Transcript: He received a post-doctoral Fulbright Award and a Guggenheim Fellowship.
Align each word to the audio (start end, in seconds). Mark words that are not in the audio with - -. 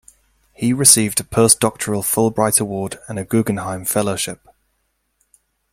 He 0.51 0.73
received 0.73 1.19
a 1.19 1.23
post-doctoral 1.23 2.01
Fulbright 2.01 2.59
Award 2.59 2.97
and 3.07 3.19
a 3.19 3.23
Guggenheim 3.23 3.85
Fellowship. 3.85 4.41